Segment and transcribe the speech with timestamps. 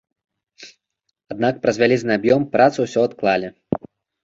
[1.35, 3.55] Аднак праз вялізны аб'ём працу ўсё адкладалі.